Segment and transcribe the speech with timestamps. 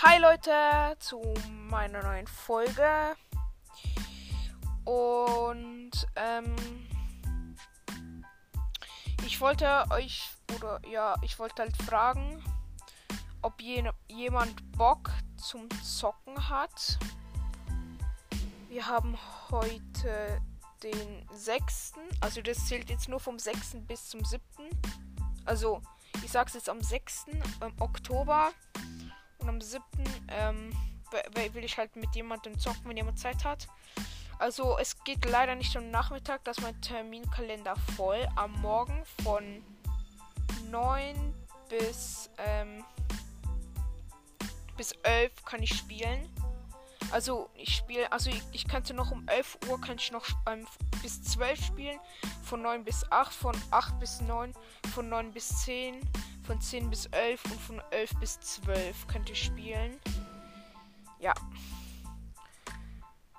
[0.00, 1.20] Hi Leute zu
[1.68, 3.16] meiner neuen Folge.
[4.84, 6.54] Und ähm,
[9.26, 12.40] ich wollte euch oder ja, ich wollte halt fragen,
[13.42, 17.00] ob je, jemand Bock zum Zocken hat.
[18.68, 19.18] Wir haben
[19.50, 20.40] heute
[20.84, 21.94] den 6.
[22.20, 23.78] Also das zählt jetzt nur vom 6.
[23.88, 24.40] bis zum 7.
[25.44, 25.82] Also
[26.24, 27.26] ich sag's jetzt am 6.
[27.62, 28.52] Ähm, Oktober
[29.48, 29.82] und am 7.
[30.28, 30.72] Ähm,
[31.52, 33.66] will ich halt mit jemandem zocken, wenn jemand Zeit hat.
[34.38, 38.28] Also es geht leider nicht am Nachmittag, dass mein Terminkalender voll.
[38.36, 39.64] Am Morgen von
[40.70, 41.34] 9
[41.68, 42.84] bis, ähm,
[44.76, 46.28] bis 11 kann ich spielen.
[47.10, 50.66] Also ich spiele, also ich, ich könnte noch um 11 Uhr kann ich noch ähm,
[51.02, 51.98] bis 12 spielen.
[52.42, 54.52] Von 9 bis 8, von 8 bis 9,
[54.94, 56.00] von 9 bis 10,
[56.48, 60.00] von 10 bis 11 und von 11 bis 12 könnt ihr spielen.
[61.20, 61.34] Ja.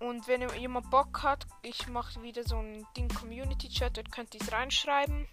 [0.00, 4.34] Und wenn jemand Bock hat, ich mache wieder so ein Ding Community Chat, dort könnt
[4.34, 5.26] ihr es reinschreiben.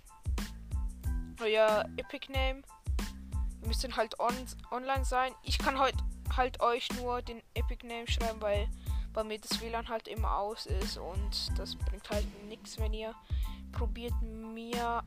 [1.41, 2.61] Euer Epic Name.
[3.61, 4.33] Ihr müsst halt on
[4.71, 5.33] online sein.
[5.43, 5.97] Ich kann heute
[6.37, 8.69] halt euch nur den Epic Name schreiben, weil
[9.11, 13.13] bei mir das WLAN halt immer aus ist und das bringt halt nichts, wenn ihr
[13.73, 15.03] probiert mir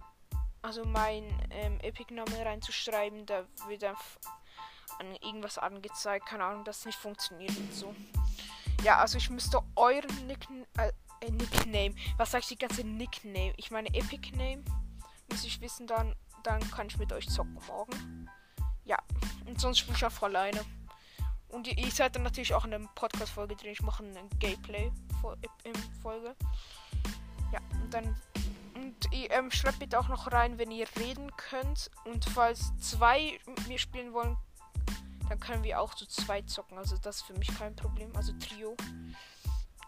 [0.62, 3.96] also mein ähm, Epic Name reinzuschreiben, da wird dann
[4.98, 7.94] an irgendwas angezeigt, keine Ahnung, das nicht funktioniert und so.
[8.82, 10.46] Ja, also ich müsste euren Nick
[10.78, 13.52] äh, äh, Nickname, was sag ich die ganze Nickname?
[13.56, 14.64] Ich meine Epic Name,
[15.30, 18.28] muss ich wissen, dann dann kann ich mit euch zocken morgen.
[18.84, 18.98] Ja,
[19.46, 20.64] und sonst spiele ich auch alleine.
[21.48, 23.72] Und ihr seid dann natürlich auch in der Podcast-Folge drin.
[23.72, 26.36] Ich mache ein Gameplay-Folge.
[27.52, 28.16] Ja, und dann.
[29.12, 31.90] Ähm, schreibt bitte auch noch rein, wenn ihr reden könnt.
[32.04, 34.36] Und falls zwei mit mir spielen wollen,
[35.28, 36.78] dann können wir auch zu zweit zocken.
[36.78, 38.14] Also das ist für mich kein Problem.
[38.16, 38.76] Also Trio.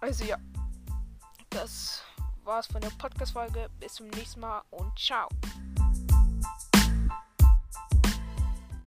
[0.01, 0.37] Also ja.
[1.51, 2.03] Das
[2.45, 3.69] war's von der Podcast-Folge.
[3.79, 5.29] Bis zum nächsten Mal und ciao.